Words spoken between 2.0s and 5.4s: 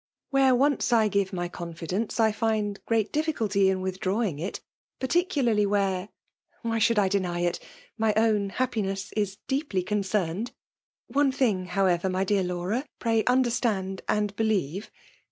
I find great difficulty in withdrawing it; paitt«>